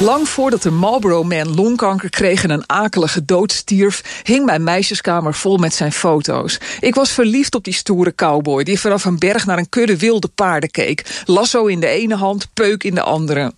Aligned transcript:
Lang 0.00 0.28
voordat 0.28 0.62
de 0.62 0.70
Marlboro 0.70 1.22
Man 1.22 1.54
longkanker 1.54 2.10
kreeg 2.10 2.42
en 2.42 2.50
een 2.50 2.68
akelige 2.68 3.24
dood 3.24 3.52
stierf, 3.52 4.22
hing 4.22 4.44
mijn 4.44 4.64
meisjeskamer 4.64 5.34
vol 5.34 5.56
met 5.56 5.74
zijn 5.74 5.92
foto's. 5.92 6.60
Ik 6.80 6.94
was 6.94 7.10
verliefd 7.10 7.54
op 7.54 7.64
die 7.64 7.74
stoere 7.74 8.14
cowboy 8.14 8.64
die 8.64 8.80
vanaf 8.80 9.04
een 9.04 9.18
berg 9.18 9.46
naar 9.46 9.58
een 9.58 9.68
kudde 9.68 9.98
wilde 9.98 10.28
paarden 10.28 10.70
keek. 10.70 11.22
Lasso 11.24 11.66
in 11.66 11.80
de 11.80 11.86
ene 11.86 12.14
hand, 12.14 12.48
peuk 12.54 12.84
in 12.84 12.94
de 12.94 13.02
andere. 13.02 13.52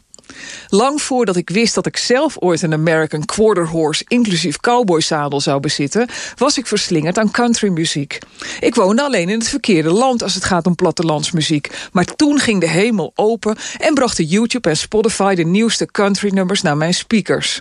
Lang 0.68 1.02
voordat 1.02 1.36
ik 1.36 1.50
wist 1.50 1.74
dat 1.74 1.86
ik 1.86 1.96
zelf 1.96 2.36
ooit 2.38 2.62
een 2.62 2.72
American 2.72 3.24
Quarter 3.24 3.66
Horse 3.66 4.04
inclusief 4.08 4.60
cowboyzadel 4.60 5.40
zou 5.40 5.60
bezitten, 5.60 6.08
was 6.36 6.58
ik 6.58 6.66
verslingerd 6.66 7.18
aan 7.18 7.30
countrymuziek. 7.30 8.18
Ik 8.60 8.74
woonde 8.74 9.02
alleen 9.02 9.28
in 9.28 9.38
het 9.38 9.48
verkeerde 9.48 9.90
land 9.90 10.22
als 10.22 10.34
het 10.34 10.44
gaat 10.44 10.66
om 10.66 10.74
plattelandsmuziek. 10.74 11.70
Maar 11.92 12.04
toen 12.04 12.38
ging 12.38 12.60
de 12.60 12.68
hemel 12.68 13.12
open 13.14 13.56
en 13.78 13.94
brachten 13.94 14.24
YouTube 14.24 14.68
en 14.68 14.76
Spotify 14.76 15.34
de 15.34 15.44
nieuwste 15.44 15.86
countrynummers 15.86 16.62
naar 16.62 16.76
mijn 16.76 16.95
speakers. 16.95 17.60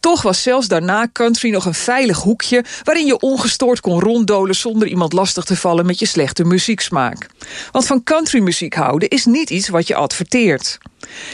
Toch 0.00 0.22
was 0.22 0.42
zelfs 0.42 0.68
daarna 0.68 1.08
country 1.12 1.50
nog 1.50 1.64
een 1.64 1.74
veilig 1.74 2.18
hoekje 2.18 2.64
waarin 2.82 3.06
je 3.06 3.20
ongestoord 3.20 3.80
kon 3.80 4.00
ronddolen 4.00 4.54
zonder 4.54 4.88
iemand 4.88 5.12
lastig 5.12 5.44
te 5.44 5.56
vallen 5.56 5.86
met 5.86 5.98
je 5.98 6.06
slechte 6.06 6.44
muzieksmaak. 6.44 7.26
Want 7.72 7.86
van 7.86 8.02
countrymuziek 8.02 8.74
houden 8.74 9.08
is 9.08 9.24
niet 9.24 9.50
iets 9.50 9.68
wat 9.68 9.86
je 9.86 9.94
adverteert. 9.94 10.78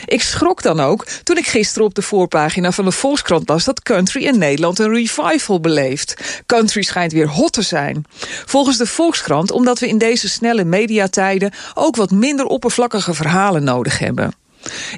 Ik 0.04 0.22
schrok 0.22 0.62
dan 0.62 0.80
ook 0.80 1.06
toen 1.22 1.36
ik 1.36 1.46
gisteren 1.46 1.86
op 1.86 1.94
de 1.94 2.02
voorpagina 2.02 2.72
van 2.72 2.84
de 2.84 2.92
Volkskrant 2.92 3.48
las 3.48 3.64
dat 3.64 3.82
country 3.82 4.24
in 4.24 4.38
Nederland 4.38 4.78
een 4.78 4.94
revival 4.94 5.60
beleeft. 5.60 6.42
Country 6.46 6.82
schijnt 6.82 7.12
weer 7.12 7.28
hot 7.28 7.52
te 7.52 7.62
zijn. 7.62 8.04
Volgens 8.46 8.76
de 8.76 8.86
Volkskrant 8.86 9.50
omdat 9.50 9.78
we 9.78 9.88
in 9.88 9.98
deze 9.98 10.28
snelle 10.28 10.64
mediatijden 10.64 11.52
ook 11.74 11.96
wat 11.96 12.10
minder 12.10 12.46
oppervlakkige 12.46 13.14
verhalen 13.14 13.64
nodig 13.64 13.98
hebben. 13.98 14.32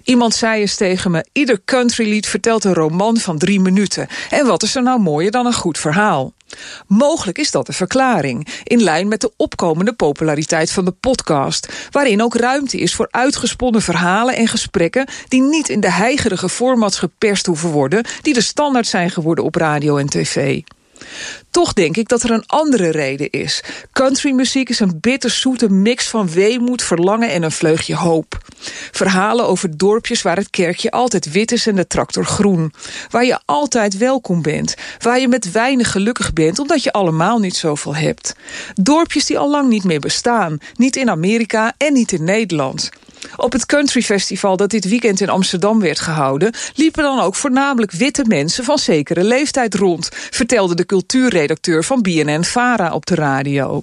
Iemand 0.05 0.35
zei 0.35 0.61
eens 0.61 0.77
tegen 0.77 1.11
me: 1.11 1.27
ieder 1.33 1.61
countrylied 1.65 2.27
vertelt 2.27 2.65
een 2.65 2.75
roman 2.75 3.17
van 3.17 3.39
drie 3.39 3.61
minuten. 3.61 4.09
En 4.31 4.47
wat 4.47 4.63
is 4.63 4.75
er 4.75 4.83
nou 4.83 5.01
mooier 5.01 5.31
dan 5.31 5.47
een 5.47 5.55
goed 5.55 5.79
verhaal? 5.79 6.33
Mogelijk 6.87 7.39
is 7.39 7.51
dat 7.51 7.67
de 7.67 7.73
verklaring, 7.73 8.49
in 8.65 8.83
lijn 8.83 9.09
met 9.09 9.21
de 9.21 9.33
opkomende 9.37 9.93
populariteit 9.93 10.71
van 10.71 10.85
de 10.85 10.91
podcast, 10.91 11.69
waarin 11.91 12.23
ook 12.23 12.35
ruimte 12.35 12.79
is 12.79 12.95
voor 12.95 13.09
uitgesponnen 13.11 13.83
verhalen 13.83 14.37
en 14.37 14.49
gesprekken 14.49 15.07
die 15.29 15.43
niet 15.43 15.69
in 15.69 15.81
de 15.81 15.93
heigerige 15.93 16.49
formats 16.49 16.99
geperst 16.99 17.47
hoeven 17.47 17.71
worden, 17.71 18.05
die 18.23 18.35
de 18.35 18.41
standaard 18.41 18.87
zijn 18.87 19.11
geworden 19.11 19.45
op 19.45 19.55
radio 19.55 19.97
en 19.97 20.07
tv. 20.07 20.63
Toch 21.51 21.73
denk 21.73 21.97
ik 21.97 22.09
dat 22.09 22.23
er 22.23 22.31
een 22.31 22.47
andere 22.47 22.91
reden 22.91 23.31
is. 23.31 23.63
Countrymuziek 23.93 24.69
is 24.69 24.81
een 24.81 24.99
bitterzoete 25.01 25.71
mix 25.71 26.09
van 26.09 26.31
weemoed, 26.31 26.83
verlangen 26.83 27.31
en 27.31 27.43
een 27.43 27.53
vleugje 27.53 27.95
hoop. 27.95 28.39
Verhalen 28.93 29.47
over 29.47 29.77
dorpjes 29.77 30.23
waar 30.23 30.37
het 30.37 30.51
kerkje 30.51 30.91
altijd 30.91 31.33
wit 31.33 31.53
is 31.53 31.67
en 31.67 31.77
de 31.77 31.87
tractor 31.87 32.25
groen. 32.25 32.73
Waar 33.11 33.25
je 33.25 33.39
altijd 33.45 33.97
welkom 33.97 34.43
bent. 34.43 34.75
Waar 34.99 35.21
je 35.21 35.29
met 35.29 35.53
weinig 35.53 35.91
gelukkig 35.91 36.33
bent 36.33 36.59
omdat 36.59 36.83
je 36.83 36.93
allemaal 36.93 37.39
niet 37.39 37.57
zoveel 37.57 37.95
hebt. 37.95 38.35
Dorpjes 38.75 39.27
die 39.27 39.39
al 39.39 39.51
lang 39.51 39.69
niet 39.69 39.85
meer 39.85 40.01
bestaan. 40.01 40.59
Niet 40.77 40.97
in 40.97 41.11
Amerika 41.11 41.75
en 41.77 41.93
niet 41.93 42.13
in 42.13 42.25
Nederland. 42.25 42.91
Op 43.37 43.53
het 43.53 43.67
Country 43.67 44.03
Festival 44.03 44.57
dat 44.57 44.71
dit 44.71 44.89
weekend 44.89 45.21
in 45.21 45.29
Amsterdam 45.29 45.81
werd 45.81 46.01
gehouden... 46.01 46.55
liepen 46.75 47.03
dan 47.03 47.21
ook 47.21 47.35
voornamelijk 47.35 47.93
witte 47.93 48.25
mensen 48.27 48.65
van 48.65 48.79
zekere 48.79 49.25
leeftijd 49.25 49.75
rond... 49.75 50.09
vertelde 50.13 50.75
de 50.75 50.87
cultuurredacteur 50.87 51.85
van 51.85 52.03
BNN-Vara 52.03 52.93
op 52.93 53.07
de 53.07 53.15
radio. 53.15 53.81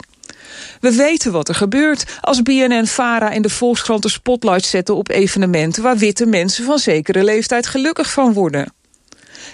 We 0.79 0.95
weten 0.95 1.31
wat 1.31 1.49
er 1.49 1.55
gebeurt 1.55 2.05
als 2.21 2.41
BNN-Vara 2.41 3.31
in 3.31 3.41
de 3.41 3.49
Volkskrant 3.49 4.01
de 4.01 4.09
spotlight 4.09 4.65
zetten 4.65 4.95
op 4.95 5.09
evenementen... 5.09 5.83
waar 5.83 5.97
witte 5.97 6.25
mensen 6.25 6.65
van 6.65 6.79
zekere 6.79 7.23
leeftijd 7.23 7.67
gelukkig 7.67 8.11
van 8.11 8.33
worden. 8.33 8.73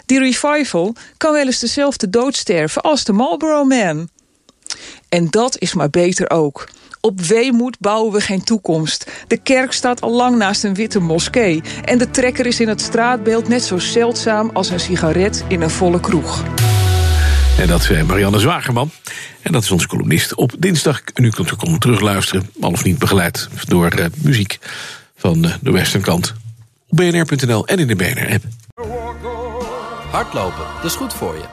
Die 0.05 0.19
revival 0.19 0.95
kan 1.17 1.33
wel 1.33 1.45
eens 1.45 1.59
dezelfde 1.59 2.09
dood 2.09 2.35
sterven 2.35 2.81
als 2.81 3.03
de 3.03 3.13
Marlboro 3.13 3.63
Man. 3.63 4.09
En 5.09 5.29
dat 5.29 5.59
is 5.59 5.73
maar 5.73 5.89
beter 5.89 6.29
ook. 6.29 6.67
Op 7.01 7.21
weemoed 7.21 7.79
bouwen 7.79 8.13
we 8.13 8.21
geen 8.21 8.43
toekomst. 8.43 9.11
De 9.27 9.37
kerk 9.37 9.71
staat 9.71 10.01
al 10.01 10.11
lang 10.11 10.37
naast 10.37 10.63
een 10.63 10.73
witte 10.73 10.99
moskee. 10.99 11.61
En 11.85 11.97
de 11.97 12.09
trekker 12.09 12.45
is 12.45 12.59
in 12.59 12.67
het 12.67 12.81
straatbeeld 12.81 13.47
net 13.47 13.63
zo 13.63 13.77
zeldzaam 13.77 14.49
als 14.53 14.69
een 14.69 14.79
sigaret 14.79 15.43
in 15.47 15.61
een 15.61 15.69
volle 15.69 15.99
kroeg. 15.99 16.43
En 17.59 17.67
dat 17.67 17.89
is 17.89 18.03
Marianne 18.03 18.39
Zwagerman. 18.39 18.91
En 19.41 19.51
dat 19.51 19.63
is 19.63 19.71
onze 19.71 19.87
columnist 19.87 20.35
op 20.35 20.51
dinsdag. 20.59 21.01
En 21.13 21.23
u 21.23 21.29
kunt 21.29 21.51
ook 21.51 21.79
terugluisteren, 21.79 22.49
al 22.61 22.71
of 22.71 22.83
niet 22.83 22.97
begeleid 22.97 23.49
door 23.67 23.99
uh, 23.99 24.05
muziek 24.17 24.59
van 25.15 25.45
uh, 25.45 25.53
de 25.61 25.71
Westernkant. 25.71 26.33
Op 26.89 26.97
bnr.nl 26.97 27.67
en 27.67 27.79
in 27.79 27.87
de 27.87 27.95
BNR-app. 27.95 28.43
Hardlopen, 30.11 30.63
dat 30.75 30.91
is 30.91 30.95
goed 30.95 31.13
voor 31.13 31.35
je. 31.35 31.43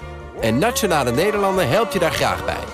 En 0.40 0.58
Nationale 0.58 1.12
Nederlanden 1.12 1.68
helpt 1.68 1.92
je 1.92 1.98
daar 1.98 2.12
graag 2.12 2.44
bij. 2.44 2.73